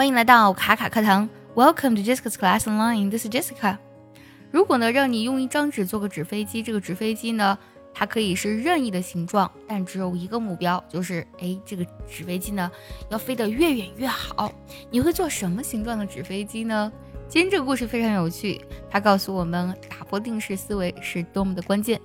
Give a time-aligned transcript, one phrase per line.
[0.00, 3.10] 欢迎来到卡卡课堂，Welcome to Jessica's Class Online.
[3.10, 3.76] This is Jessica.
[4.50, 7.58] 如果呢，让你用一张纸做个纸飞机，这个纸飞机呢，
[7.92, 12.72] 它可以是任意的形状，但只有一个目标，就是哎，这个纸飞机呢
[13.10, 14.50] 要飞得越远越好。
[14.90, 16.90] 你会做什么形状的纸飞机呢？
[17.28, 18.58] 今天这个故事非常有趣，
[18.88, 22.00] 它告诉我们打破定式思维是多么的关键。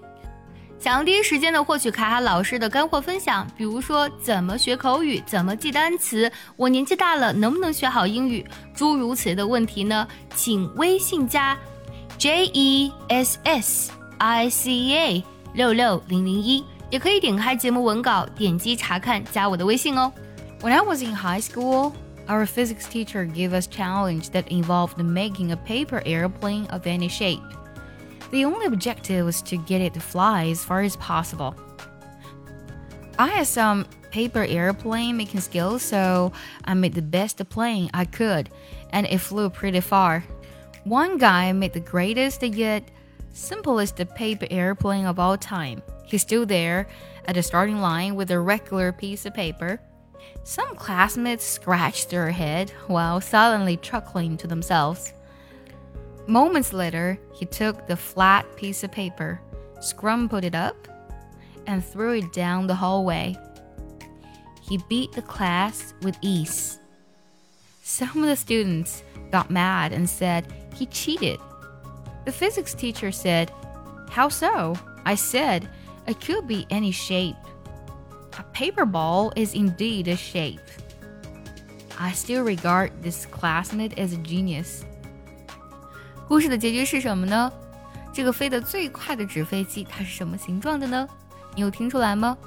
[0.78, 10.08] 想要第一时间的获取卡卡老师的干货分享，比如说怎么学口语，怎么记单词，我年纪大了能不能学好英语，诸如此类的问题呢？
[10.34, 11.56] 请微信加
[12.16, 20.12] J E S S I C A 六六零零一，也可以点开节目文稿，点击查看，加我的微信哦。
[20.60, 21.92] When I was in high school.
[22.28, 27.40] Our physics teacher gave us challenge that involved making a paper airplane of any shape.
[28.31, 31.55] The only objective was to get it to fly as far as possible.
[33.17, 36.31] I had some paper airplane making skills, so
[36.65, 38.49] I made the best plane I could,
[38.89, 40.23] and it flew pretty far.
[40.83, 42.83] One guy made the greatest yet
[43.33, 45.81] simplest paper airplane of all time.
[46.05, 46.87] He stood there
[47.25, 49.79] at the starting line with a regular piece of paper
[50.43, 55.13] some classmates scratched their head while silently chuckling to themselves.
[56.27, 59.39] Moments later, he took the flat piece of paper,
[59.79, 60.87] scrumpled it up,
[61.67, 63.35] and threw it down the hallway.
[64.61, 66.79] He beat the class with ease.
[67.83, 71.39] Some of the students got mad and said he cheated.
[72.25, 73.51] The physics teacher said,
[74.09, 74.75] How so?
[75.05, 75.69] I said,
[76.07, 77.35] it could be any shape.
[78.39, 80.59] A paper ball is indeed a shape.
[81.99, 84.83] I still regard this classmate as a genius.
[86.27, 87.51] 故事的结局是什么呢？
[88.11, 91.07] 这个飞得最快的纸飞机，它是什么形状的呢？
[91.55, 92.37] 你有听出来吗？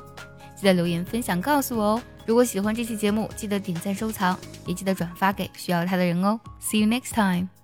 [0.57, 2.03] 记得留言分享告诉我哦。
[2.27, 6.41] 如果喜欢这期节目，记得点赞收藏，也记得转发给需要它的人哦。
[6.61, 7.58] See you next time.